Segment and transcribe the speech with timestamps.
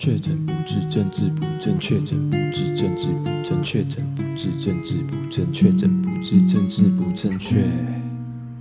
[0.00, 7.62] 确诊不治，政治不正确；确诊不治，政治不正确；确诊不治，政治不正确；确诊不治，政治不正确。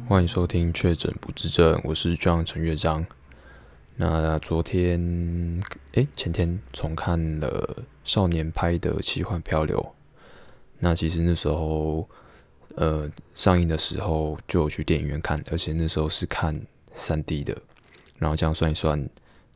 [0.05, 3.05] 欢迎收听《确诊不治症》，我是 John 陈乐章。
[3.95, 5.61] 那昨天，
[5.93, 9.77] 诶，前天重看了少年拍的《奇幻漂流》。
[10.79, 12.05] 那其实那时候，
[12.75, 16.61] 呃，上映的时候就有去电影院看，而且那时候是看
[16.97, 17.57] 3D 的。
[18.17, 19.09] 然后这样算一算。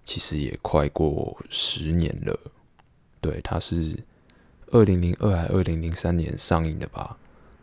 [0.05, 2.37] 其实也快过十年了，
[3.21, 3.97] 对，它是
[4.67, 7.17] 二零零二还二零零三年上映的吧？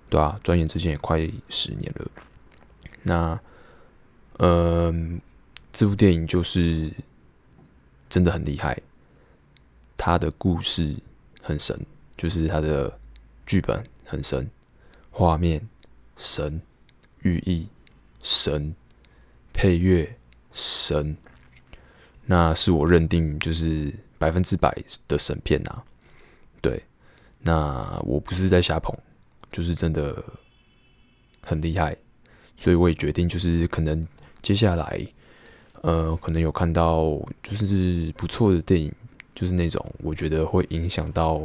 [0.09, 2.11] 对啊，转眼之间也快十年了。
[3.03, 3.41] 那，
[4.39, 4.93] 呃，
[5.73, 6.93] 这部电影就是
[8.09, 8.81] 真的很厉害，
[9.97, 10.97] 它的故事
[11.43, 11.79] 很神，
[12.17, 12.99] 就是它的
[13.47, 14.51] 剧本很神，
[15.11, 15.69] 画面
[16.17, 16.61] 神，
[17.21, 17.69] 寓意
[18.21, 18.75] 神，
[19.53, 20.17] 配乐
[20.53, 21.17] 神。
[22.31, 24.73] 那是我认定就是百分之百
[25.09, 25.83] 的神片呐，
[26.61, 26.81] 对，
[27.41, 28.97] 那我不是在瞎捧，
[29.51, 30.23] 就是真的
[31.43, 31.97] 很厉害，
[32.57, 34.07] 所以我也决定就是可能
[34.43, 35.05] 接下来，
[35.83, 38.95] 呃，可能有看到就是不错的电影，
[39.35, 41.43] 就是那种我觉得会影响到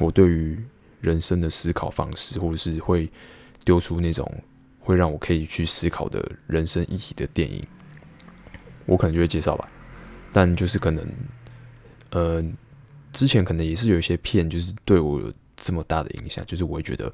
[0.00, 0.60] 我对于
[1.00, 3.08] 人生的思考方式，或者是会
[3.64, 4.28] 丢出那种
[4.80, 7.64] 会让我可以去思考的人生议题的电影，
[8.86, 9.70] 我可能就会介绍吧。
[10.32, 11.06] 但就是可能，
[12.10, 12.44] 呃，
[13.12, 17.12] 之前可能也是有一些片，就是对我有这么大的影响，就是我会觉得，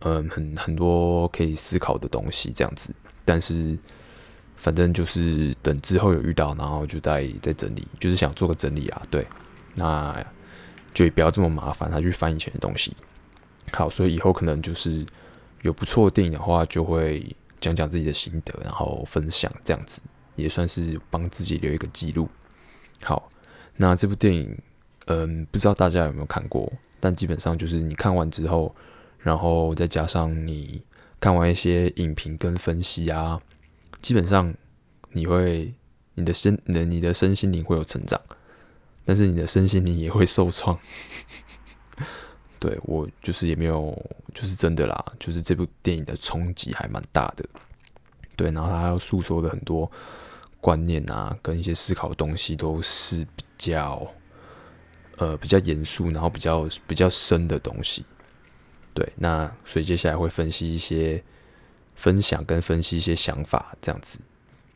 [0.00, 2.94] 嗯、很很多可以思考的东西这样子。
[3.24, 3.76] 但是，
[4.56, 9.02] 反正就是等之后有遇到，然后就再再整理，就是想做个整理啊。
[9.10, 9.26] 对，
[9.74, 10.24] 那
[10.92, 12.94] 就不要这么麻烦，他去翻以前的东西。
[13.72, 15.04] 好，所以以后可能就是
[15.62, 20.02] 有不错的电影的话，就会讲讲自己的心得，然后分享这样子。
[20.36, 22.28] 也算是帮自己留一个记录。
[23.02, 23.30] 好，
[23.76, 24.58] 那这部电影，
[25.06, 26.72] 嗯，不知道大家有没有看过？
[27.00, 28.74] 但基本上就是你看完之后，
[29.18, 30.82] 然后再加上你
[31.20, 33.40] 看完一些影评跟分析啊，
[34.00, 34.54] 基本上
[35.12, 35.72] 你会
[36.14, 38.20] 你的身、你的你的身心灵会有成长，
[39.04, 40.78] 但是你的身心灵也会受创。
[42.58, 43.94] 对，我就是也没有，
[44.32, 47.44] 就是真的啦，就是这部电影的冲击还蛮大的。
[48.34, 49.90] 对，然后他要诉说的很多。
[50.64, 54.10] 观念啊，跟一些思考的东西都是比较，
[55.18, 58.02] 呃，比较严肃，然后比较比较深的东西。
[58.94, 61.22] 对，那所以接下来会分析一些
[61.96, 64.18] 分享跟分析一些想法，这样子。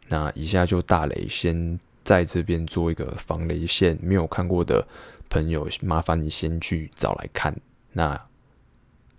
[0.09, 4.87] 那以下就大雷，先在这边做一个防雷线，没有看过的
[5.31, 7.59] 朋友，麻烦你先去找来看。
[7.93, 8.20] 那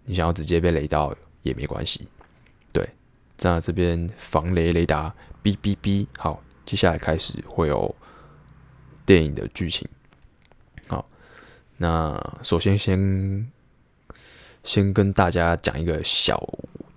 [0.06, 2.08] 你想要直接被雷到也没关系。
[2.72, 2.88] 对，
[3.38, 5.12] 在这边防雷雷达，
[5.44, 6.40] 哔哔哔，好。
[6.70, 7.96] 接下来开始会有
[9.04, 9.90] 电影的剧情。
[10.88, 11.04] 好，
[11.78, 13.52] 那首先先
[14.64, 16.40] 先跟大家讲一个小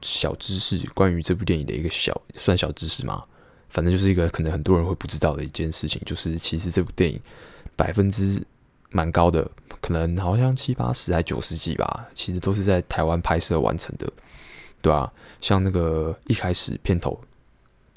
[0.03, 3.25] 小知识，关于这部电影的一个小算小知识嘛，
[3.71, 7.19] 反正就是一个可能很多人会不知道的一件事情，就是其实这部电影
[7.75, 8.47] 百分之
[8.91, 9.50] 蛮高的，
[9.81, 14.06] 可能好像七八十还九十几吧，其实都是在台湾拍摄完成的，
[14.83, 15.10] 对啊，
[15.41, 17.19] 像那个一开始片头。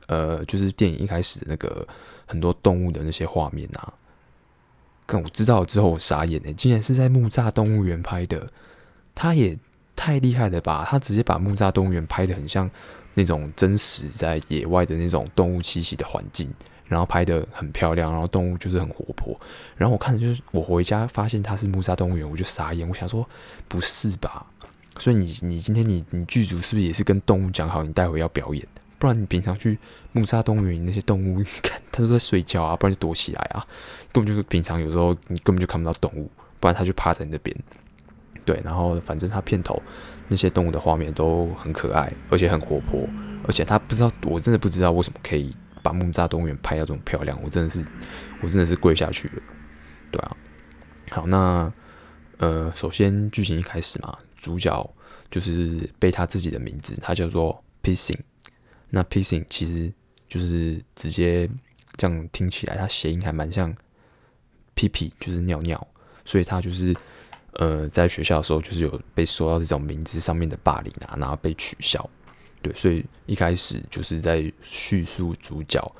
[0.08, 1.88] 呃，就是电影一开始那个
[2.26, 3.94] 很多动物的那些画面啊，
[5.06, 8.48] 但我知道之后我傻眼呢，竟然是在木栅动物园拍的，
[9.14, 9.58] 他也
[9.96, 10.86] 太厉害了吧！
[10.88, 12.70] 他直接把木栅动物园拍得很像
[13.14, 16.52] 那种真实在野外的那种动物栖息的环境，
[16.86, 19.40] 然后拍得很漂亮，然后动物就是很活泼。
[19.78, 23.28] 然后我看的就是我回家发现它是木栅动物园，我就傻眼，我想说
[23.68, 24.46] 不是吧？
[25.00, 28.68] 所以你你今天你你剧组是不是也是跟动物讲好，你待会要表演？
[28.98, 29.78] 不然你平常去
[30.12, 33.66] 木栅动物园那些动物，你看它都在睡觉啊，不然就躲起来啊，
[34.14, 36.30] 根本就是平常有时候你根本就看不到动物，
[36.60, 37.56] 不然它就趴在那边。
[38.46, 39.82] 对，然后反正它片头
[40.28, 43.08] 那些动物的画面都很可爱，而且很活泼，
[43.48, 45.52] 而且它不知道，我真的不知道为什么可以
[45.82, 47.84] 把木栅动物园拍到这么漂亮，我真的是，
[48.42, 49.42] 我真的是跪下去了。
[50.12, 50.38] 对啊，
[51.10, 51.74] 好，那
[52.38, 54.90] 呃，首先剧情一开始嘛，主角
[55.32, 58.20] 就是背他自己的名字，他叫做 Pissing。
[58.96, 59.92] 那 pissing 其实
[60.26, 61.50] 就是直接
[61.98, 63.76] 这样听起来，它谐音还蛮像
[64.74, 65.88] 屁屁，就是尿尿，
[66.24, 66.96] 所以他就是
[67.56, 72.10] 呃在学校的时候就是有被受到这种名字上面的霸凌啊，然后被取笑，
[72.62, 75.96] 对，所以一开始就是在叙述主角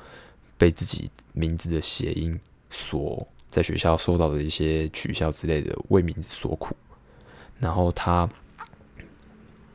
[0.56, 2.40] 被自己名字的谐音
[2.70, 6.74] 所在学校受到的一些取笑之类的，为名字所苦，
[7.58, 8.26] 然后他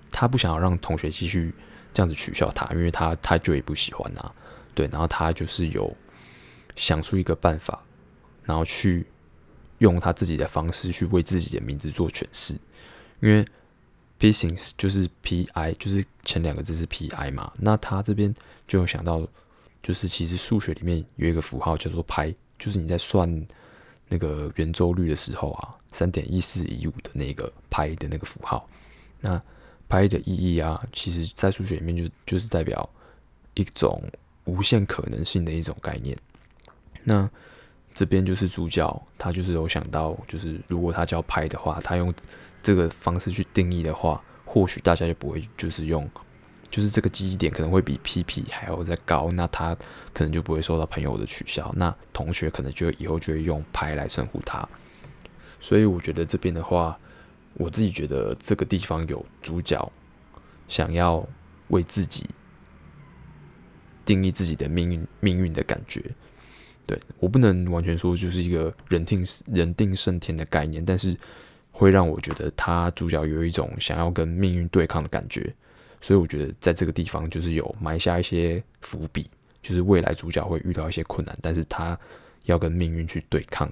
[0.10, 1.54] 他不想要让同学继续。
[1.94, 4.32] 这样子取笑他，因为他他就也不喜欢他，
[4.74, 5.94] 对，然后他就是有
[6.76, 7.82] 想出一个办法，
[8.44, 9.06] 然后去
[9.80, 12.54] 用他自己的方式去为自己的名字做诠释，
[13.20, 13.46] 因为
[14.20, 18.34] Pissings 就是 P I，就是前两个字是 P I 嘛，那他这边
[18.68, 19.28] 就有想到，
[19.82, 23.48] 就是其实数学里面有一个符号叫做派，就是你在算
[24.08, 28.70] 那个圆周率的时候啊，三点一四一五的那个派的那个符号，
[29.20, 29.42] 那
[29.92, 32.90] 派的意义啊，其实在数学里面就就是代表
[33.56, 34.02] 一种
[34.46, 36.18] 无限可能性的一种概念，
[37.04, 37.30] 那。
[37.94, 42.14] 这边就是主角，他就是有想到，就是如果他叫派的话，他用
[42.64, 46.10] 这个方式去定义的话，或许大家就不会就是用，
[46.70, 49.76] 就是这个记忆点可能会比 PP 还要再高，那他
[50.14, 54.66] 可能就不会受到朋友的取笑，那同学可能就以后就会用派来称呼他。
[55.60, 56.98] 所以我觉得这边的话，
[57.56, 59.92] 我自己觉得这个地方有主角
[60.68, 61.28] 想要
[61.68, 62.30] 为自己
[64.06, 66.04] 定义自己的命运命运的感觉。
[66.88, 71.16] 对，我不能完全说就是一个人定人定胜天的概念，但是
[71.72, 75.54] 会让我觉得他主角有一种想要跟命运对抗的感觉，
[76.02, 79.30] 所以我觉得在这个地方就是有埋下一些伏笔，
[79.62, 81.98] 就是未来主角会遇到一些困难，但是他
[82.46, 83.72] 要跟命运去对抗。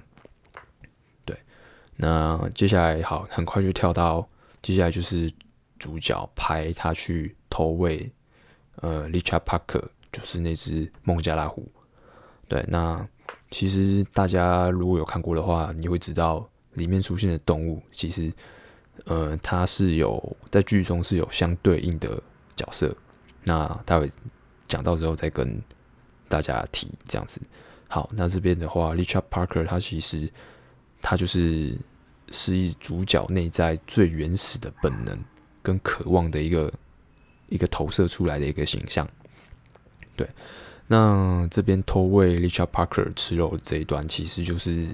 [2.02, 4.26] 那接下来好，很快就跳到
[4.62, 5.30] 接下来就是
[5.78, 8.10] 主角派他去投喂
[8.76, 11.70] 呃，Richard Parker，就是那只孟加拉虎。
[12.48, 13.06] 对，那
[13.50, 18.32] 其实大家如果有看过的话，你会知道里面出现的动物，其实，
[19.04, 22.20] 呃，它是有在剧中是有相对应的
[22.56, 22.96] 角色。
[23.44, 24.10] 那待会
[24.66, 25.60] 讲到之后再跟
[26.28, 27.40] 大家提这样子。
[27.88, 30.32] 好，那这边的话，Richard Parker 他其实
[31.02, 31.76] 他就是
[32.30, 35.18] 是以主角内在最原始的本能
[35.62, 36.72] 跟渴望的一个
[37.48, 39.08] 一个投射出来的一个形象。
[40.16, 40.28] 对。
[40.92, 44.88] 那这边偷喂 Richard Parker 吃肉这一段，其实就是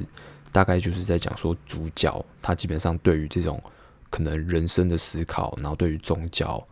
[0.53, 3.59] 大概就是在讲说，主角他基本上对于这种
[4.11, 6.63] 可能人生的思考，然后对于宗教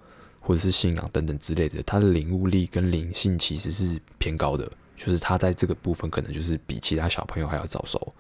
[0.41, 8.15] 或者是信仰等等之类的，他的领悟力跟灵性其实是偏高的，就是他在这个部分可能就是比其他小朋友还要早熟，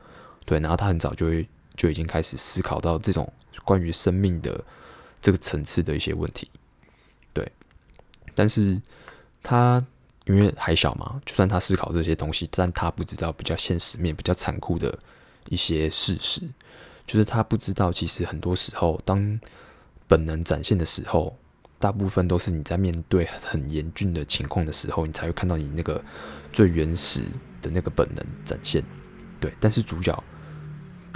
[0.46, 1.46] 对，然后他很早就会
[1.76, 3.31] 就已经开始思考到这种
[3.65, 4.65] 关于生命的
[5.21, 6.50] 这个层次的一些问题，
[7.32, 7.50] 对，
[8.35, 8.81] 但是
[9.43, 9.85] 他。
[10.26, 14.99] 因为还小嘛，就算他思考这些东西，但他不知道比较现实面、比较残酷的
[15.50, 16.41] 一些事实，
[17.06, 19.38] 就是他不知道，其实很多时候，当
[20.09, 21.37] 本能展现的时候，
[21.79, 26.03] 大部分都是你在面对很严峻的情况的时候，你才会看到你那个
[26.55, 27.20] 最原始
[27.61, 28.82] 的那个本能展现。
[29.38, 30.25] 对，但是主角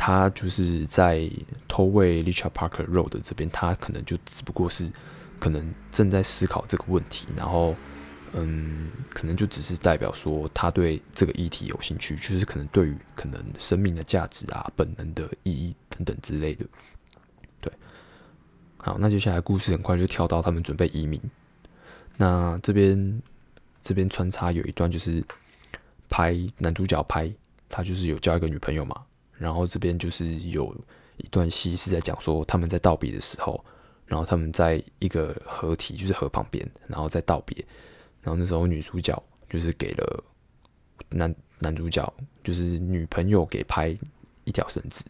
[0.08, 1.30] 他就是在
[1.68, 4.90] 偷喂 Richard Parker 肉的这边，他可能就只不过是
[5.38, 7.76] 可能正在思考这个问题，然后。
[8.34, 16.66] 嗯，可能就只是代表说他对这个议题有兴趣，就是可能对于可能生命的价值啊、本能的意义等等之类的。
[17.58, 17.72] 对，
[18.76, 21.18] 好，那接下来故事很快就跳到他们准备移民。
[22.18, 23.22] 那这边
[23.80, 25.24] 这边穿插有一段就是
[26.10, 27.32] 拍男主角拍
[27.70, 29.02] 他就是有交一个女朋友嘛，
[29.38, 30.76] 然后这边就是有
[31.16, 33.64] 一段戏是在讲说他们在道别的时候，
[34.04, 37.64] 然后他们在一个河堤，就是河旁边，然后在道别。
[38.20, 40.24] 然后那时候女主角就是给了
[41.08, 42.12] 男男主角，
[42.42, 43.96] 就是女朋友给拍
[44.44, 45.04] 一条绳子，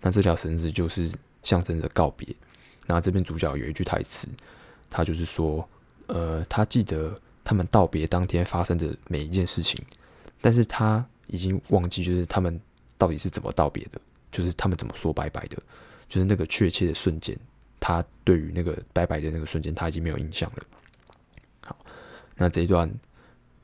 [0.00, 1.10] 那这条绳子就是
[1.42, 2.28] 象征着告别。
[2.86, 4.28] 那这边主角有一句台词，
[4.90, 5.66] 他就是说，
[6.06, 9.82] 呃，他记得他们道别当天发生的每一件事情，
[10.40, 12.60] 但是他已经忘记就是他们
[13.02, 15.56] 到底是怎么道别的，就是他们怎么说拜拜的，
[16.08, 17.36] 就是那个确切的瞬间，
[17.80, 20.62] 他对于那个拜拜的那个瞬间，他已经没有印象了。
[21.66, 21.76] 好
[22.36, 22.88] 那这一段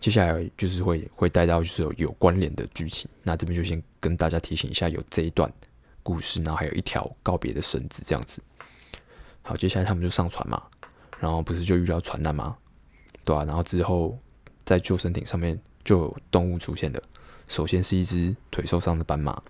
[0.01, 5.49] 接下来就是会会带到就是有有关联的剧情，那这边就先跟大家提醒一下，有这一段
[6.03, 8.43] 故事，然后还有一条告别的绳子这样子。
[9.43, 10.61] 好，接下来他们就上船嘛，
[11.21, 12.57] 然后不是就遇到船难吗？
[13.25, 14.19] 对啊，然后之后
[14.65, 17.01] 在救生艇上面就有动物出现的，
[17.49, 19.43] 首先是一只腿受伤的斑马，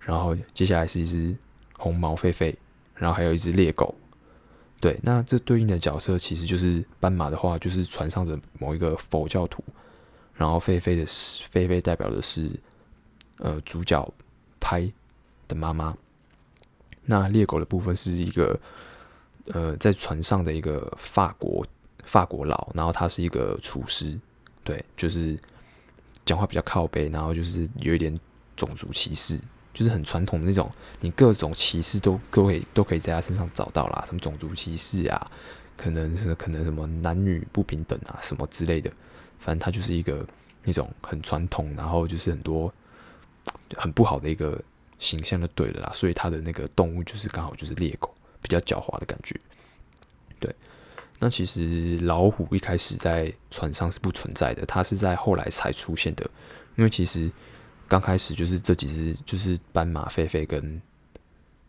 [0.00, 1.36] 然后接下来是一只
[1.76, 2.54] 红毛狒狒，
[2.94, 3.94] 然后还有一只猎狗。
[4.80, 9.62] 对，那这对应的角色其实就是斑马的话，就是船上的某一个佛教徒，
[10.34, 12.50] 然后狒狒的是狒狒代表的是
[13.36, 14.10] 呃主角
[14.58, 14.90] 拍
[15.46, 15.94] 的妈妈，
[17.04, 18.58] 那猎狗的部分是一个
[19.48, 21.62] 呃在船上的一个法国
[22.04, 24.18] 法国佬，然后他是一个厨师，
[24.64, 25.38] 对，就是
[26.24, 28.18] 讲话比较靠北，然后就是有一点
[28.56, 29.40] 种族歧视。
[29.72, 35.30] 就是很传统的那种，你各种歧视都都可以都可以在他身上找到啦，什么种族歧视啊，
[35.76, 38.90] 可能是可能什么男女不平等啊，什么之类的，
[39.38, 40.26] 反正他就是一个
[40.64, 42.70] 那种很传统，然后就是很多
[43.76, 44.60] 很不好的一个
[44.98, 48.12] 形象就对了啦，所以他的那个动物就是刚好就是猎狗，
[48.42, 49.38] 比较狡猾的感觉。
[50.40, 50.52] 对，
[51.22, 56.28] 那其实老虎一开始在船上是不存在的，它是在后来才出现的。
[56.76, 57.30] 因为其实
[57.86, 60.80] 刚开始就是这几只，就是斑马、狒狒跟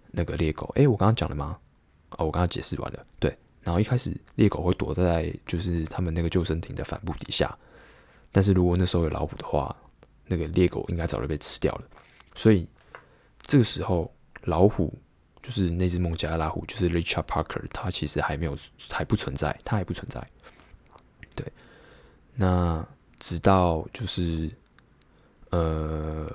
[0.09, 0.71] 那个猎狗。
[0.75, 1.57] 诶，我刚刚讲了吗？
[2.17, 3.05] 哦，我刚刚解释完了。
[3.19, 7.53] 对，然后一开始猎狗会躲在就是他们那个救生艇的帆布底下，
[8.31, 9.75] 但是如果那时候有老虎的话，
[10.27, 11.83] 那个猎狗应该早就被吃掉了。
[12.35, 12.69] 所以
[13.41, 14.09] 这个时候
[14.43, 14.97] 老虎
[15.41, 18.57] 就是那只孟加拉虎，就是 Richard Parker，它其实还没有
[18.89, 20.25] 还不存在，它还不存在。
[21.35, 21.45] 对，
[22.35, 22.85] 那
[23.19, 24.49] 直到就是
[25.49, 26.29] 呃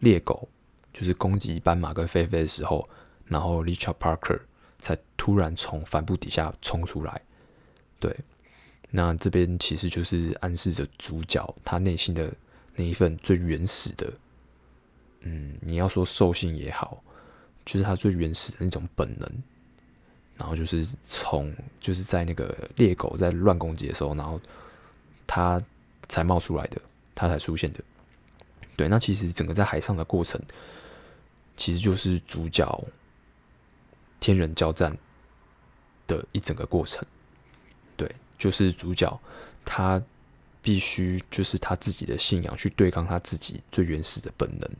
[0.00, 0.48] 猎狗
[0.92, 2.88] 就是攻击斑马跟狒狒的时候，
[3.26, 4.40] 然后 Richard Parker。
[4.80, 7.22] 才突然从帆布底下冲出来，
[7.98, 8.14] 对，
[8.90, 12.30] 那这边其实就是暗示着主角他内心的
[12.74, 14.12] 那一份最原始的，
[15.20, 17.02] 嗯，你要说兽性也好，
[17.64, 19.28] 就是他最原始的那种本能，
[20.36, 24.40] 然后就是从就是在那个猎狗在乱攻击的时候，然后
[25.26, 25.62] 他
[26.08, 26.80] 才冒出来的，
[27.14, 27.80] 他才出现的，
[28.76, 30.40] 对，那其实整个在海上的过程，
[31.56, 32.84] 其实就是主角。
[34.20, 34.96] 天人交战
[36.06, 37.04] 的一整个过程，
[37.94, 39.20] 对，就是主角
[39.66, 40.02] 他
[40.62, 44.70] 必须就是他自己的信仰去对抗他自己最原始的本能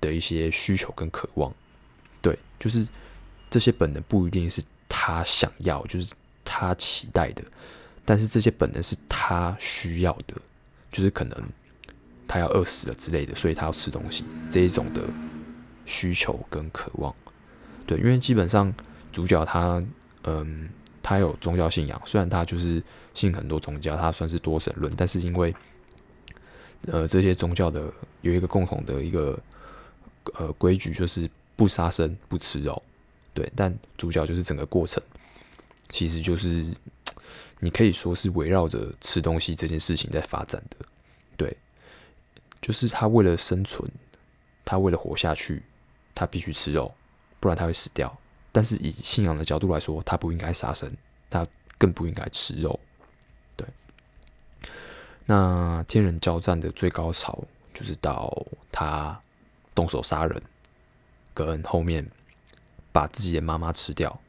[0.00, 1.54] 的一些需求跟渴望，
[2.22, 2.86] 对，就是
[3.48, 6.12] 这些本能不一定是他想要，就是
[6.44, 7.42] 他期待的，
[8.04, 10.34] 但是这些本能是他需要的，
[10.90, 11.36] 就是可能
[12.28, 15.02] 他要饿死了之类的，所以他要吃东西这一种的
[15.86, 17.14] 需求跟渴望。
[17.86, 18.72] 对，因为基本上
[19.12, 19.82] 主角他，
[20.24, 20.68] 嗯，
[21.02, 22.82] 他有宗教信仰，虽然他就是
[23.14, 25.52] 信很多宗教，他算是多神论，但是因为，
[26.86, 29.36] 呃，这些宗教的有一个共同的一个
[30.34, 31.28] 呃规矩，就是
[31.60, 32.82] 不杀生、不吃肉。
[33.34, 35.02] 对，但主角就是整个过程，
[35.90, 36.74] 其实就是
[37.58, 40.86] 你可以说是围绕着吃东西这件事情在发展的。
[41.36, 41.54] 对，
[42.62, 43.86] 就是他为了生存，
[44.64, 45.62] 他为了活下去，
[46.14, 46.90] 他必须吃肉。
[47.40, 48.18] 不然他会死掉。
[48.52, 50.90] 但是以信仰的角度来说，他不应该杀生，
[51.28, 52.80] 他更不应该吃肉。
[53.54, 53.68] 对。
[55.26, 58.34] 那天人交战的最高潮就是到
[58.72, 59.20] 他
[59.74, 60.42] 动手杀人，
[61.46, 62.06] 跟后面
[62.92, 64.20] 把自己的妈妈吃掉。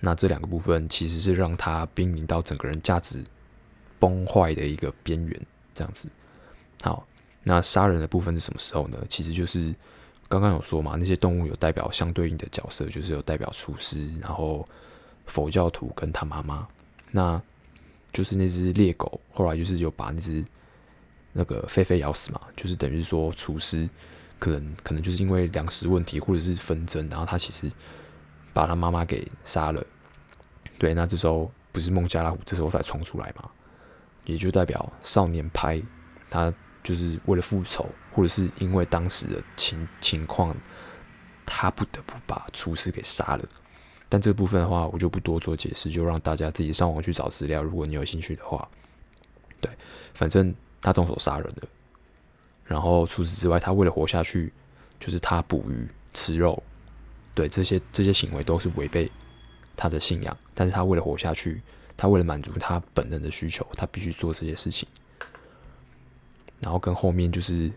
[0.00, 3.24] 那这两个部分其实是让他濒临到整个人价值
[3.98, 6.08] 崩坏的一个边缘，这样子。
[6.82, 7.06] 好，
[7.42, 8.98] 那杀人的部分是什么时候呢？
[9.08, 9.74] 其实就是。
[10.28, 14.68] 刚刚有说嘛，那些动物有代表相对应的角色，就是有代表厨师，然后
[15.24, 16.66] 佛教徒跟他妈妈，
[17.12, 17.40] 那
[18.12, 20.44] 就是那只猎狗，后来就是有把那只
[21.32, 23.88] 那个狒狒咬死嘛，就是等于说厨师
[24.38, 27.70] 可能可能就是因为粮食问题或者是纷争，然后他其实
[28.52, 29.84] 把他妈妈给杀了。
[30.78, 33.48] 对，那这时候不是孟加拉虎这时候才冲出来嘛，
[34.24, 35.82] 也就代表少年派
[36.30, 36.52] 他。
[36.82, 40.56] 就是为了复仇，或者是因为当时的情情况，
[41.44, 43.44] 他不得不把厨师给杀了。
[44.08, 47.60] 但这部分的话，我就不多做解释，就让大家自己上网去找资料。
[47.60, 48.68] 如果你有兴趣的话，
[49.60, 49.68] 对，
[50.14, 51.68] 反正他动手杀人了。
[52.66, 54.52] 然后除此之外，他为了活下去，
[54.98, 56.60] 就是他捕鱼吃肉，
[57.34, 59.10] 对，这些这些行为都是违背
[59.76, 60.36] 他的信仰。
[60.54, 61.62] 但是他为了活下去，
[61.96, 64.88] 他为了满足他本人的需求，他必须做这些事情。
[66.60, 67.70] 然后跟后面就是，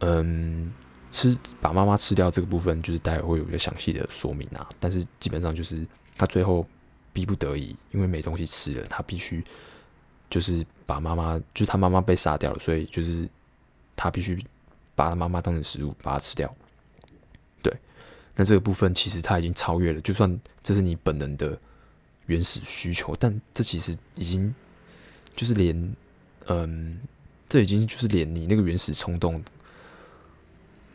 [0.00, 0.72] 嗯，
[1.12, 4.68] 吃把妈妈吃掉这个部分，就是待会会有一个详细的说明啊。
[4.78, 5.86] 但是基本上就是
[6.18, 6.66] 他最后
[7.12, 9.42] 逼不得已，因为没东西吃了，他必须
[10.28, 13.26] 就是把妈妈，就是他妈妈被杀掉了，所以就是
[13.96, 14.38] 他必须
[14.94, 16.54] 把他妈妈当成食物把它吃掉。
[17.62, 17.74] 对，
[18.36, 21.58] 那这个部分其实他已经超越了，就算这是你本能的
[22.26, 24.54] 原始需求，但这其实已经
[25.34, 25.96] 就是连
[26.46, 27.00] 嗯。
[27.48, 29.40] 这已经就是连你那个原始冲动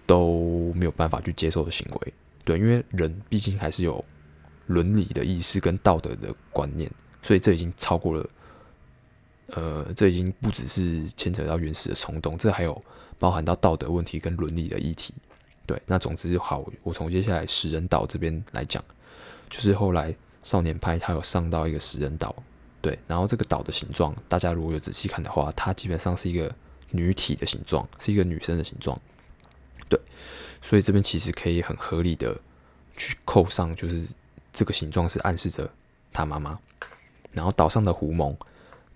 [0.05, 4.03] 都没有办法去接受的行为，对，因为人毕竟还是有
[4.65, 6.91] 伦理的意识跟道德的观念，
[7.23, 8.29] 所以这已经超过了，
[9.53, 12.83] 呃，这已经不只是牵扯到原始的冲动，这还有
[13.19, 15.13] 包含到道德问题跟伦理的议题，
[15.65, 15.81] 对。
[15.85, 18.83] 那总之好，我从接下来食人岛这边来讲，
[19.49, 22.35] 就是后来少年派他有上到一个食人岛。
[22.81, 26.51] 对，然后这个岛的形状，大家如果有仔细看的话，它基本上是一个
[26.89, 28.99] 女体的形状，是一个女生的形状。
[29.87, 29.99] 对，
[30.63, 32.35] 所以这边其实可以很合理的
[32.97, 34.07] 去扣上，就是
[34.51, 35.69] 这个形状是暗示着
[36.11, 36.57] 他妈妈。
[37.31, 38.35] 然后岛上的狐獴，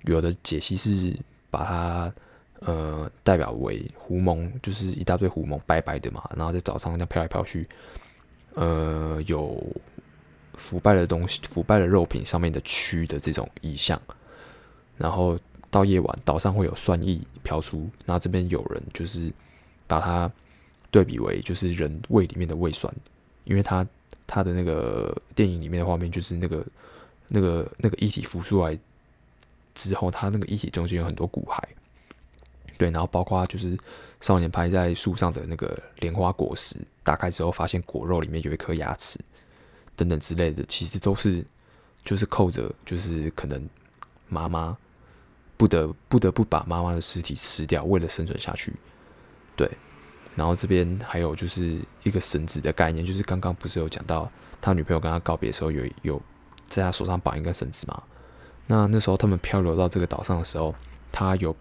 [0.06, 1.16] 有的解析是
[1.50, 2.14] 把它
[2.62, 7.68] 呃，代表为狐獴，就是一大堆狐獴，白白的嘛，然后在早上这样飘来飘去，
[8.54, 9.62] 呃，有
[10.56, 14.02] 腐败的东西，腐败的肉品上面的蛆的这种意象。
[14.98, 15.38] 然后
[15.70, 19.32] 到夜晚，岛上会有酸意飘出，那这边有人就是
[19.86, 20.32] 把它
[20.90, 22.92] 对比为就是人胃里面的胃酸，
[23.44, 23.86] 因为它
[24.26, 26.66] 它的那个电影里面的画面就是那个
[27.28, 28.80] 那个那个一体浮出来
[29.76, 31.62] 之后，它那个液体中间有很多骨骸。
[32.78, 33.78] 对，然后包括就是
[34.20, 39.20] 少年拍在树上的那个莲花果实，打开之后发现果肉里面有一颗牙齿，
[39.96, 41.46] 等等之类的，其实都是
[42.04, 43.70] 就是扣着，就是可能
[44.28, 44.76] 妈妈
[45.56, 48.74] 不得不得不把妈妈的尸体吃掉，为了生存下去。
[49.56, 49.70] 对，
[50.36, 54.30] 然后这边还有就是一个绳子的概念，就是刚刚不是有讲到
[54.60, 56.22] 他女朋友跟他告别的时候有有
[56.68, 58.04] 在他手上绑一根绳子吗？
[58.68, 60.74] 那那时候他们漂流到这个岛上的时候，
[61.12, 61.56] 他有。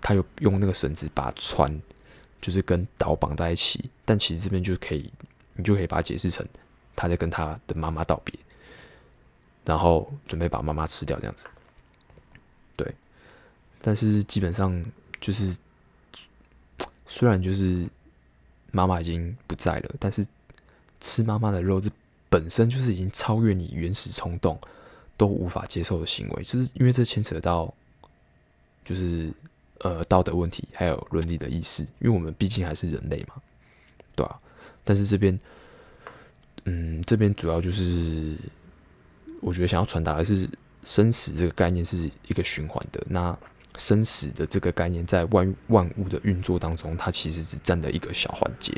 [0.00, 1.68] 他有用那个绳子把船，
[2.40, 5.12] 就是跟岛绑在一起，但其实这边就可以，
[5.54, 6.46] 你就可以把它解释成
[6.94, 8.32] 他在跟他的妈妈道别，
[9.64, 11.48] 然后准备把妈妈吃掉这样子。
[12.76, 12.94] 对，
[13.82, 14.84] 但是基本上
[15.20, 15.58] 就是，
[17.08, 17.84] 虽然就是
[18.70, 20.24] 妈妈已经不在了，但是
[21.00, 21.90] 吃妈妈的肉，这
[22.30, 24.56] 本身就是已经超越你原始冲动
[25.18, 27.74] 都无法接受的行为，就是因为这牵扯到，
[28.82, 29.30] 就是。
[29.82, 33.36] 呃，道德问题还有伦理的意识，因为我们毕竟还是人类嘛，
[34.16, 34.34] 对吧、啊？
[34.82, 35.38] 但是这边，
[36.64, 38.36] 嗯，这边主要就是，
[39.40, 40.50] 我觉得想要传达的是，
[40.82, 43.00] 生死这个概念是一个循环的。
[43.08, 43.38] 那
[43.76, 48.74] 生死的这个概念，在万万物的运作当中，它其实只占了一个小环节。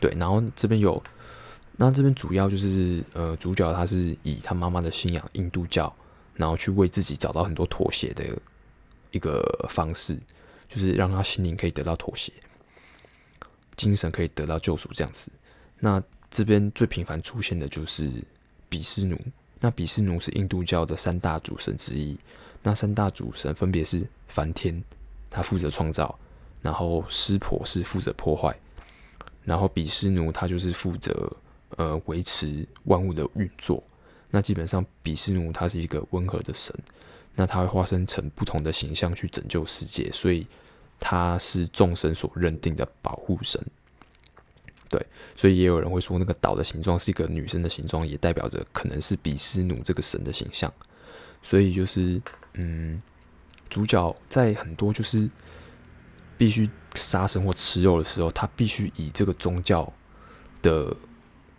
[0.00, 1.02] 对，然后这边有，
[1.76, 5.94] 那这边主要就是，呃，主角他是以他妈妈的信仰印度教，
[6.34, 8.24] 然后去为自己找到很多妥协的。
[9.14, 10.18] 一个方式，
[10.66, 12.32] 就是让他心灵可以得到妥协，
[13.76, 15.30] 精神可以得到救赎，这样子。
[15.78, 18.10] 那这边最频繁出现的就是
[18.70, 19.20] 比湿奴。
[19.60, 22.18] 那比湿奴是印度教的三大主神之一。
[22.62, 24.82] 那三大主神分别是梵天，
[25.28, 26.18] 他负责创造；
[26.62, 28.50] 然后湿婆是负责破坏；
[29.44, 31.30] 然后比湿奴他就是负责
[31.76, 33.82] 呃维持万物的运作。
[34.30, 36.74] 那基本上比斯奴他是一个温和的神。
[37.34, 40.46] 那他会化身成不同的形象去拯救世界，所以
[41.00, 43.58] 他是众神所认定的保护神。
[44.90, 45.02] 对，
[45.34, 50.70] 所以也有人会说，那个岛的形状是一个女生的形状，也代表着可能是比斯奴这个神的形象。
[51.42, 52.20] 所以就是，
[52.52, 53.00] 嗯，
[53.70, 55.26] 主角在很多就是
[56.36, 59.90] 必须杀生或吃肉的时候，他必须以这个宗教
[60.60, 60.94] 的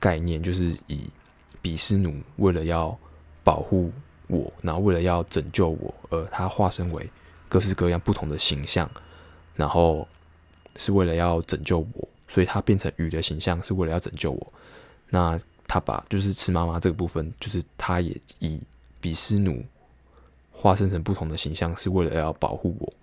[0.04, 1.10] 概念，就是以
[1.62, 2.98] 比斯奴为了要
[3.42, 3.90] 保护。
[4.28, 7.08] 我，然后为了要拯救我，而他化身为
[7.50, 8.90] 各式各样不同的形象，
[9.54, 10.08] 然后
[10.78, 14.54] 是为了要拯救我，所以他变成鱼的形象是为了要拯救我。
[15.10, 15.38] 那
[15.68, 18.60] 他把就是吃妈妈这个部分，就是他也以
[19.02, 19.64] 比斯奴
[20.52, 22.94] 化身成不同的形象，是为了要保护我，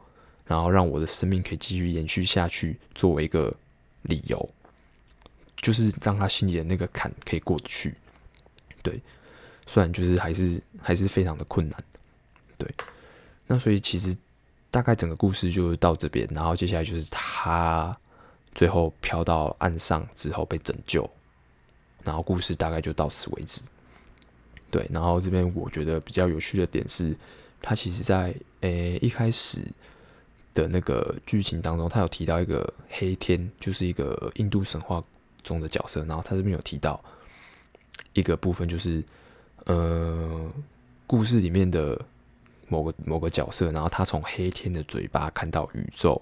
[0.47, 3.55] 然后让我的生命可以继续延续下去，作为一个
[4.03, 4.51] 理由，
[5.61, 7.95] 就是让他心里的那个坎可以过得去，
[8.83, 9.01] 对。
[9.67, 11.85] 虽然就是还是还是非常的困难，
[12.59, 12.69] 对，
[13.47, 14.13] 那所以其实
[14.69, 17.97] 大概整个故事就到这边，然后接下来就是他
[18.53, 21.09] 最后飘到岸上之后被拯救，
[22.03, 23.61] 然后故事大概就到此为止。
[24.73, 27.17] 对，然后这边我觉得比较有趣的点是，
[27.63, 29.61] 他其实在诶、一开始
[30.53, 35.01] 的那个剧情当中，他有提到一个黑天，就是一个印度神话
[35.43, 37.03] 中的角色，然后他这边有提到
[38.13, 39.03] 一个部分就是。
[39.67, 40.51] 呃，
[41.07, 42.01] 故事里面的
[42.67, 46.21] 某个某个角色，然后他从黑天的嘴巴看到宇宙，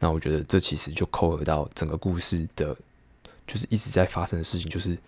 [0.00, 2.76] 那我觉得这其实就扣合到整个故事的，
[3.46, 4.98] 就是一直在发生的事情，就是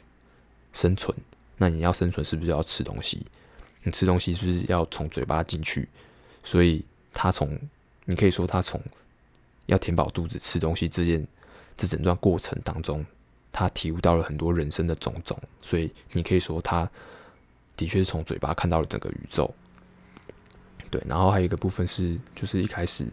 [0.72, 1.14] 生存。
[1.56, 3.26] 那你要生存，是不是要吃东西？
[3.82, 5.88] 你吃东西是不是要从嘴巴进去？
[6.44, 7.58] 所以他从，
[8.04, 8.80] 你可以说他从
[9.66, 11.26] 要填饱肚子吃东西这件
[11.76, 13.04] 这整段过程当中，
[13.54, 15.40] 他体悟到了很多人生的种种。
[15.62, 16.86] 所以你可以说他。
[17.76, 19.52] 的确是从嘴巴看到了整个宇宙，
[20.92, 23.04] 对，然后还有一个部分是，就是一开始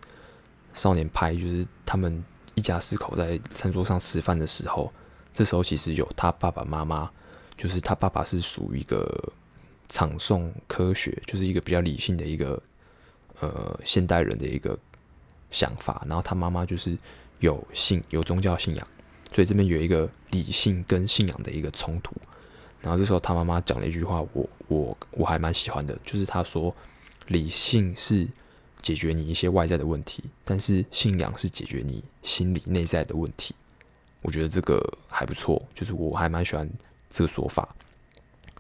[0.72, 2.24] 少年派，就是他们
[2.54, 4.94] 一家四口在餐桌上吃饭的时候，
[5.34, 7.10] 这时候其实有他爸爸妈妈，
[7.58, 9.34] 就是他爸爸是属于一个
[9.90, 12.62] 唱诵科学，就是一个比较理性的一个
[13.40, 14.78] 呃现代人的一个
[15.50, 16.96] 想法，然后他妈妈就是
[17.40, 18.88] 有信有宗教信仰，
[19.32, 22.16] 所以这边有一个理性跟信仰的一个冲突。
[22.82, 26.76] 然后这时候他妈妈讲了一句话，我我我还蛮喜欢的，就是他说，
[27.28, 28.28] 理性是
[28.82, 33.54] 解决你一些外在的问题，但是信仰是解决你心理内在的问题。
[34.22, 36.70] 我觉得这个还不错，就是我还蛮喜欢
[37.10, 37.76] 这个说法。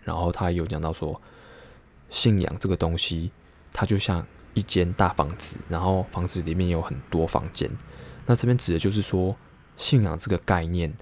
[0.04, 1.20] 然后他有讲到说，
[2.10, 3.32] 信仰这个东西，
[3.74, 7.70] 它就像一间大房子，然后房子里面有很多房间。
[8.26, 9.36] 那这边指的就是说，
[9.82, 10.94] 信仰这个概念，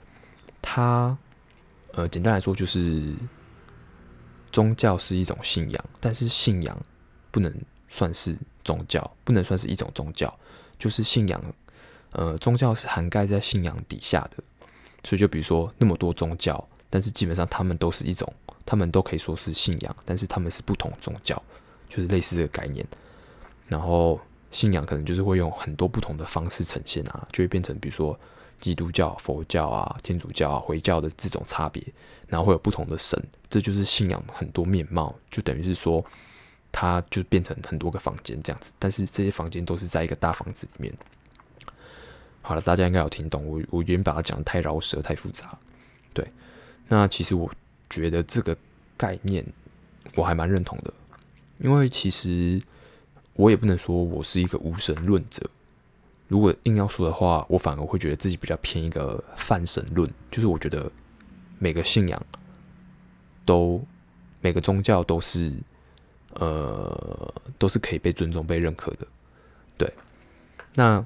[0.62, 1.16] 它
[1.92, 3.14] 呃，简单来说就是
[4.54, 6.76] 宗教是一种信仰，但是信仰
[7.30, 7.54] 不能
[7.90, 10.34] 算是宗教，不能算是一种宗教，
[10.80, 11.44] 就是信仰。
[12.12, 14.42] 呃，宗教是涵盖在信仰底下的，
[15.04, 18.34] 所以就比如说那么多宗教，但是基本上他们都是一种，
[18.66, 21.40] 他们都可以说是信仰，但是他们是不同宗教，
[21.90, 22.84] 就是类似这个概念。
[23.68, 24.20] 然后
[24.52, 28.20] 信仰可能就是会用很多不同的方式呈现啊，就会变成比如说
[28.60, 31.84] 基督教、佛教啊、天主教啊、回教的这种差别，
[32.28, 36.04] 然后会有不同的神，这就是信仰很多面貌，就等于是说
[36.72, 40.94] 它就变成很多个房间这样子，但是这些房间都是在一个大房子里面。
[42.42, 43.62] 好了，大家应该有听懂我。
[43.70, 45.58] 我原本把它讲的太饶舌、太复杂。
[46.14, 46.28] 对，
[46.88, 47.52] 那其实我
[47.90, 48.58] 觉得这个
[48.98, 49.46] 概念
[50.16, 50.94] 我还蛮认同的，
[51.60, 52.62] 因为其实
[53.34, 55.48] 我也不能说我是一个无神论者。
[56.30, 60.90] 如果硬要说的话，我反而会觉得自己比较偏一个泛神论，就是我觉得
[61.58, 62.26] 每个信仰
[63.44, 63.84] 都、
[64.40, 65.54] 每个宗教都是
[66.36, 69.06] 呃都是可以被尊重、被认可的。
[69.78, 69.94] 对，
[70.76, 71.06] 那。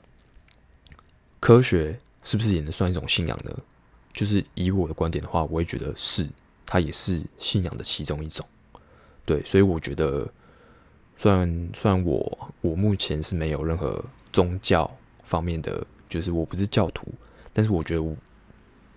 [1.40, 3.54] 科学是不是也能算一种信仰呢？
[4.14, 6.26] 就是以我的观点的话，我也觉得是，
[6.66, 8.48] 它也是信仰的其中一种。
[9.26, 10.26] 对，所以我觉得，
[11.18, 14.90] 虽然虽然我我目前是没有任何宗教
[15.24, 17.08] 方面的，就是我不是教徒，
[17.52, 18.16] 但是我觉得我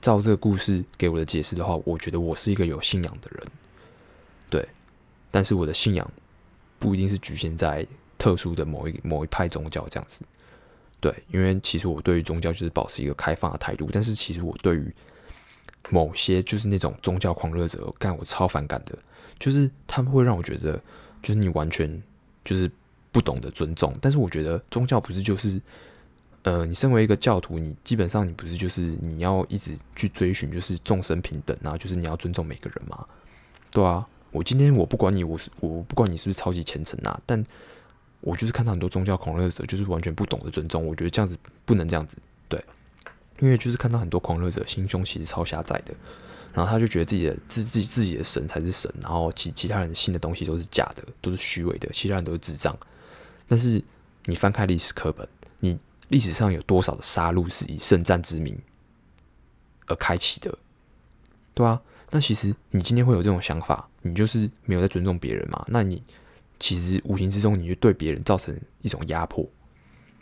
[0.00, 3.46] 照这个故事给我的解释的话，我觉得我是一个有信仰的人。
[4.48, 4.68] 对，
[5.30, 6.10] 但是我的信仰
[6.78, 7.86] 不一定是局限在
[8.18, 10.22] 特殊的某一某一派宗教这样子。
[11.00, 14.94] 对，因为其实我对于宗教就是保持一个开放的态度，但是其实我对于
[15.90, 18.98] 某些就是那种宗教狂热者，干我超反感的，
[19.38, 20.80] 就是他们会让我觉得，
[21.22, 22.02] 就是你完全
[22.44, 22.70] 就是
[23.12, 23.94] 不懂得尊重。
[24.00, 25.60] 但是我觉得宗教不是就是，
[26.46, 33.04] 呃，你身为一个教徒，你基本上你不是就是你要一直去追寻就是众生平等啊，就是你要尊重每个人嘛，
[33.72, 37.44] 对啊，我今天我不管你，我是我不管你是不是超级虔诚啊，但。
[38.22, 40.84] 我就是看到很多宗教狂热者，就是完全不懂得尊重。
[40.84, 42.16] 我觉得这样子不能这样子，
[42.48, 42.60] 对，
[43.38, 45.94] 因为就是看到很多狂热者心胸其实超狭窄的，
[46.52, 52.76] 然后他就觉得自己的自自自己的神才是神，然后其其他人信的东西都是假的，都是虚伪的，其他人都是智障。
[53.46, 53.80] 但是
[54.24, 55.28] 你翻开历史课本，
[55.60, 55.78] 你
[56.08, 58.58] 历史上有多少的杀戮是以圣战之名
[59.86, 60.56] 而开启的？
[61.54, 65.64] 对啊，那其实你今天会有这种想法，你就是没有在尊重别人嘛？
[65.68, 66.02] 那你。
[66.58, 69.46] 其实无形之中，你就对别人造成一种压迫，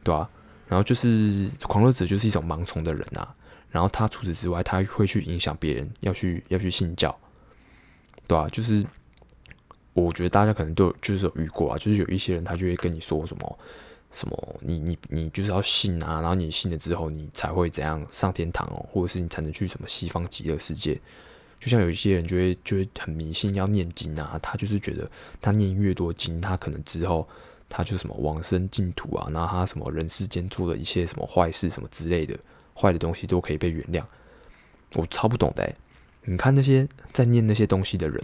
[0.02, 0.28] 对、啊？
[0.66, 3.32] 然后就是狂热者就是一种盲从的人啊。
[3.70, 7.16] 然后他除此之外，他会去影响别人要去要去信教，
[8.26, 8.48] 对、啊？
[8.48, 8.84] 就是
[9.92, 13.58] 我觉得大家可能都有就是有遇过啊，就是有一些人他就会跟你说什么
[14.14, 20.96] 什么，你你你就是要信啊，然后你信了之后，你才会怎样上天堂哦，或者是你才能去什么西方极乐世界。
[21.60, 27.26] 就像有一些人就会就会很迷信要念经啊，他就是觉得他念越多经，他可能之后
[27.68, 32.38] 他就什么往生净土啊，然后他什么人世间做的一些什么坏事什么之类的
[32.78, 34.04] 坏的东西都可以被原谅。
[34.94, 35.74] 我超不懂的，
[36.24, 38.22] 你看那些在念那些东西的人，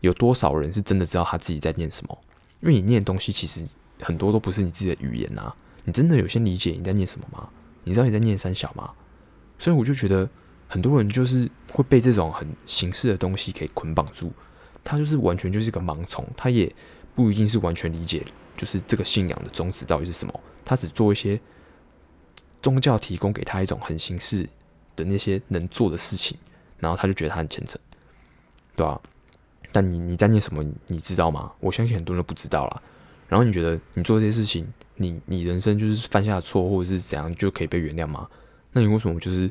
[0.00, 2.18] 有多少人是真的知道他自己在念什么？
[2.60, 3.66] 因为你念东西其实
[4.00, 5.54] 很多都不是你自己的语言啊，
[5.84, 7.48] 你真的有先理解你在念什么吗？
[7.84, 8.90] 你知道你在念三小吗？
[9.58, 10.28] 所以我就觉得。
[10.68, 14.32] 很多人就是会被这种很形式的东西给捆绑住，
[14.82, 16.74] 他就是完全就是一个盲从，他也
[17.14, 21.40] 不一定是完全理解，就是这个信仰的宗旨到底是什么，他只做一些
[22.60, 24.42] 宗教提供给他一种很形式
[24.96, 26.36] 的那些能做的事情，
[26.78, 27.80] 然后他就觉得他很虔诚，
[28.74, 29.00] 对吧？
[29.70, 31.52] 但你你在念什么，你知道吗？
[31.60, 32.82] 我相信很多人都不知道啦。
[33.28, 38.28] 然后你觉得你做这些事情，你你人生就是犯下错或者是怎样就可以被原谅吗？
[38.72, 39.50] 那你为什么就是？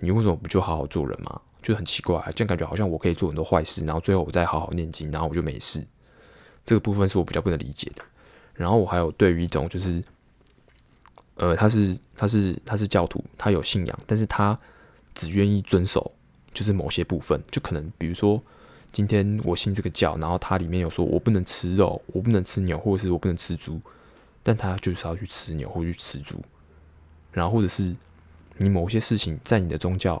[0.00, 1.40] 你为什么不就好好做人嘛？
[1.60, 5.84] 就很奇怪，这样感觉好像我可以做很多坏事，然后最后我再好好念经，然后我就没事。
[6.64, 8.04] 这个部分是我比较不能理解的。
[8.54, 10.00] 然后我还有对于一种就是，
[11.34, 14.56] 呃，他是他是他是教徒，他有信仰，但是他
[15.16, 16.12] 只愿意遵守
[16.54, 18.40] 就是某些部分，就可能比如说
[18.92, 23.80] 今天我信这个教，然后它里面有说我不能吃肉，我不能吃牛，或者是我不能吃猪，
[24.42, 26.42] 但他就是要去吃牛或去吃猪，
[27.32, 27.94] 然后或者是。
[28.60, 30.20] 你某些事情在你的宗教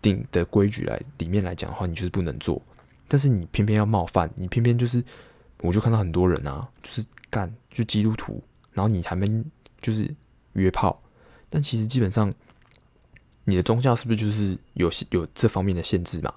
[0.00, 2.62] 定的规矩来里面来讲的话，你就是不能做。
[3.08, 5.02] 但是你偏偏要冒犯，你偏偏就是，
[5.58, 8.40] 我就看到很多人啊，就是干就基督徒，
[8.72, 9.26] 然后你还没
[9.80, 10.08] 就是
[10.52, 11.02] 约炮，
[11.50, 12.32] 但其实基本上
[13.42, 16.32] 你的宗教是不是就是有有这方面的限制嘛？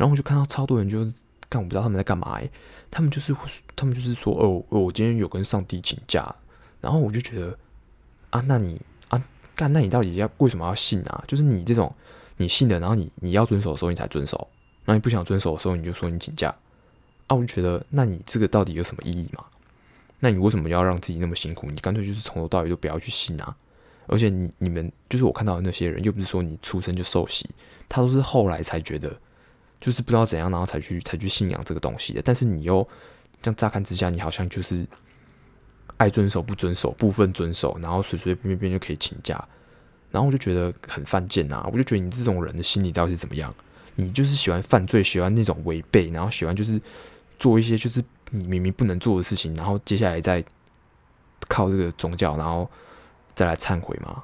[0.00, 1.04] 然后我就看到超多人就
[1.50, 2.48] 干，我不知道他们在干嘛哎、
[2.90, 3.36] 他们就是
[3.76, 6.34] 他们就是说哦，我今天有跟上帝请假，
[6.80, 7.58] 然后我就觉得
[8.30, 9.22] 啊，那你啊
[9.54, 11.22] 干，那你到底要为什么要信啊？
[11.28, 11.94] 就是你这种
[12.38, 14.48] 你信的，然后你你要遵守的时候你才遵守，
[14.86, 16.48] 那你不想遵守的时候你就说你请假。
[17.26, 19.44] 啊，我就觉得，那你这个到底有什么意义嘛？
[20.18, 21.66] 那你为什么要让自己那么辛苦？
[21.70, 23.54] 你干脆就是从头到尾都不要去信啊！
[24.06, 27.48] 而且你你们就是我看到的那些人，又不是说你出生就受洗，
[27.88, 29.16] 他都是后来才觉得，
[29.80, 32.22] 就是不知道怎样，然后才去才去信仰这个东西的。
[32.22, 32.86] 但是你又
[33.40, 34.86] 这样乍看之下，你好像就是
[35.96, 39.42] 爱遵守不遵守，部分遵守，然后随随便便就可以请假，
[40.10, 41.68] 然后我就觉得很犯贱啊！
[41.72, 43.54] 我就觉得你这种人的心理到底是怎么样？
[43.96, 46.80] 你就是喜欢犯罪，喜欢那种违背，然后喜欢就是。
[47.40, 50.44] 做一些就是你明明不能做的事情，然后接下来再
[51.48, 52.70] 靠这个宗教，然后
[53.34, 54.22] 再来忏悔吗？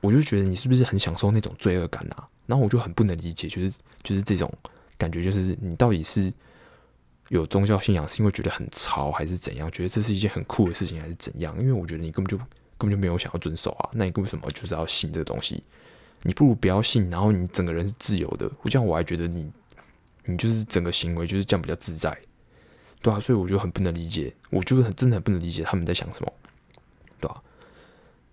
[0.00, 2.26] 我就觉得你是不是很享受那种罪恶感啊？
[2.46, 4.52] 然后我就很不能理解，就是就是这种
[4.96, 6.32] 感觉，就是你到底是
[7.28, 9.70] 有宗教信仰是因为觉得很潮，还是怎样？
[9.70, 11.56] 觉得这是一件很酷的事情，还是怎样？
[11.60, 12.36] 因为我觉得你根本就
[12.76, 15.62] 根本就没有想要遵守啊，那你为什么就是要信这个东西？
[16.22, 18.50] 你不如不要信，然后你整个人是自由的。
[18.62, 19.50] 我这样我还觉得你。
[20.26, 22.16] 你就是整个行为就是这样比较自在，
[23.00, 26.30] 对啊，所以我就很不能理解，我就是很真的很不能理解他们在想什么，
[27.18, 27.42] 对吧？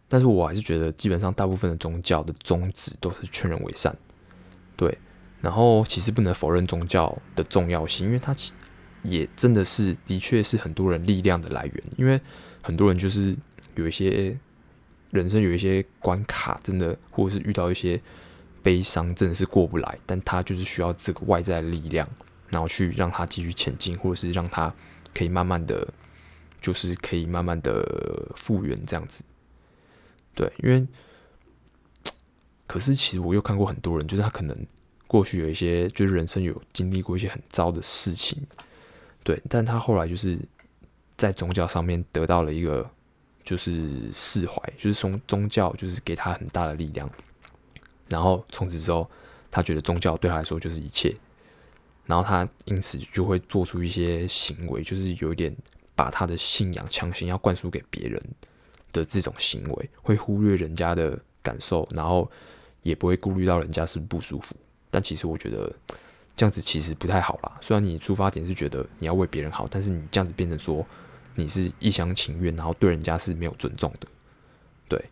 [0.09, 3.95] 但是我还是觉得，基本上大部分的宗教的宗旨都是劝人为善，
[4.75, 4.95] 对。
[5.41, 8.35] 然后其实不能否认宗教的重要性，因为它
[9.03, 12.19] 也真的是的确是很多人力量的来源，因为
[12.61, 13.35] 很多人就是
[13.75, 14.37] 有一些
[15.11, 18.01] 人生有一些关卡，真的或者是遇到一些。
[18.63, 22.05] 悲伤真的是过不来，但他就是需要这个外在力量，
[22.49, 24.73] 然后去让他继续前进，或者是让他
[25.13, 25.87] 可以慢慢的，
[26.59, 29.23] 就是可以慢慢的复原这样子。
[30.35, 30.85] 对，因为
[32.65, 34.67] 可是其实我又看过很多人，就是他可能
[35.07, 38.37] 过去有一些，就是人生有经历过一些很糟的事情，
[39.23, 40.37] 对，但他后来就是
[41.17, 42.87] 在宗教上面得到了一个
[43.43, 47.09] 就是释怀，就是从宗教就是给他很大的力量。
[48.07, 49.09] 然后从此之后，
[49.49, 51.13] 他觉得宗教对他来说就是一切，
[52.05, 55.55] 然后他因此就会做出一些行为，就是有一点
[55.95, 58.21] 把他的信仰强行要灌输给别人
[58.91, 62.29] 的这种行为，会忽略人家的感受，然后
[62.81, 64.55] 也不会顾虑到人家是不舒服。
[64.89, 65.71] 但其实我觉得
[66.35, 67.57] 这样子其实不太好啦。
[67.61, 70.85] 虽然你出发点是觉得你要为别人好，但是你这样子变成说
[71.35, 74.07] 你是一厢情愿，然后对人家是没有尊重的，
[74.87, 75.03] 对。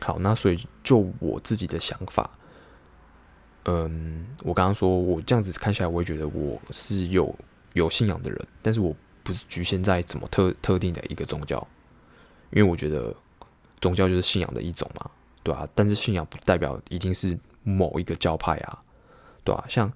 [0.00, 2.28] 好，那所以就我自己的想法，
[3.66, 7.32] 嗯，我刚刚说我这样子看下来，我也觉得我是有
[7.74, 11.64] 有信仰的人，但是我不是局限在怎么特特定的一个宗教，
[12.50, 13.14] 因为我觉得
[13.80, 15.08] 宗教就是信仰的一种嘛，
[15.44, 18.82] 对啊，但是信仰不代表一定是某一个教派啊，
[19.44, 19.92] 对啊，像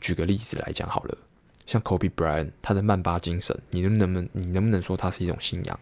[0.00, 1.18] 举个例子来讲好了，
[1.66, 5.78] 像 Kobe Bryant 他的曼巴精神，你能不能你能不能说它是一种信仰？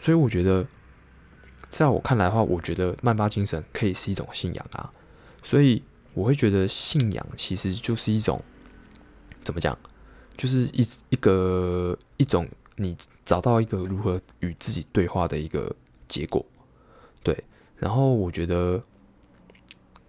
[0.00, 0.66] 所以我觉得。
[1.68, 4.88] 在我看来的话，我觉得曼巴精神可以是一种信仰啊，
[5.42, 5.82] 所以
[6.14, 8.40] 我会觉得信仰其实就是一种
[9.42, 9.76] 怎么讲，
[10.36, 15.74] 就是一一个一种你找到一个如何与自己对话的一个
[16.06, 16.46] 结果，
[17.24, 17.36] 对。
[17.76, 18.80] 然后我觉得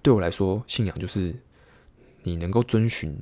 [0.07, 1.35] 对我来说，信仰就是
[2.23, 3.13] 你能够遵循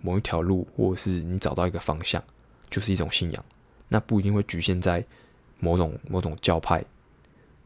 [0.00, 2.24] 某一条路，或者是你找到一个方向，
[2.70, 3.44] 就是一种信仰。
[3.88, 5.04] 那不一定会局限在
[5.60, 6.82] 某种某种教派。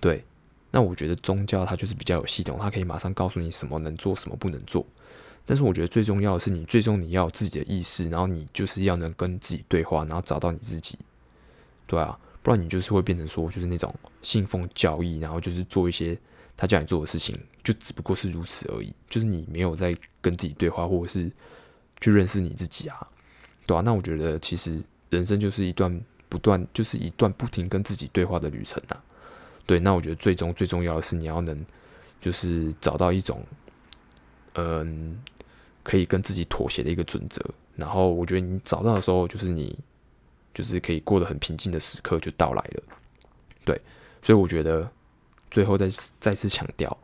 [0.01, 0.25] 对，
[0.73, 4.85] 那我觉得宗教它就是比较有系统，它可以马上告诉你什么能做，什么不能做。
[5.47, 10.99] 但是我觉得最重要的是，你最终你要有自己的意识，然后你就是要能跟自己对话，然后找到你自己。
[11.87, 16.19] 对啊，不然你就是会变成说，就是那种信奉教义，然后就是做一些
[16.59, 18.93] 他叫你做的事情，就只不过是如此而已。
[19.09, 21.31] 就是你没有在跟自己对话，或者是
[22.01, 23.09] 去认识你自己啊。
[23.65, 29.01] 对啊，那我觉得其实人生就是一段不断，就是一段不停跟自己对话的旅程啊。
[29.65, 31.65] 对，那我觉得最终最重要的是你要能，
[32.21, 33.41] 就是找到一种，
[34.55, 35.17] 嗯，
[35.85, 37.45] 可以跟自己妥协的一个准则。
[37.77, 39.79] 然后我觉得你找到的时候，就是你，
[40.53, 42.83] 就是可以过得很平静的时刻就到来了。
[43.65, 43.81] 对，
[44.23, 44.91] 所以我觉得
[45.51, 45.89] 最后再
[46.21, 46.97] 再次强调，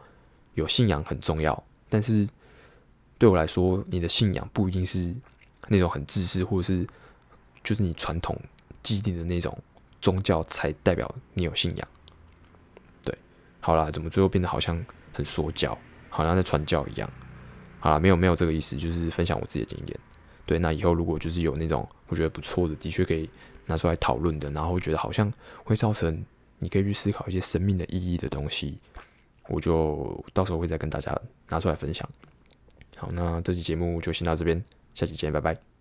[0.54, 1.62] 有信仰很重要。
[1.88, 2.28] 但是
[3.18, 5.14] 对我来说，你的信仰不一定是
[5.68, 6.87] 那种很自私，或者是
[7.62, 8.38] 就是你传统
[8.83, 9.57] 既定的那种
[10.00, 11.88] 宗教才代表你有信仰。
[13.02, 13.16] 对
[13.61, 15.76] 好啦，怎么最后变得好像很说教，
[16.11, 17.11] 好像在传教一样？
[17.80, 20.00] 好啦，没有没有这个意思，就是分享我自己的经验。
[20.46, 23.30] 对，那以后如果就是有那种我觉得不错的，的确可以
[23.66, 25.33] 拿出来讨论的，然后觉得好像
[25.64, 26.22] 会造成
[26.64, 28.79] 你可以去思考一些生命的意义的东西，
[29.48, 31.14] 我就到时候会再跟大家
[31.50, 32.09] 拿出来分享。
[32.96, 35.74] 好，那这期节目就先到这边，下期见，拜拜。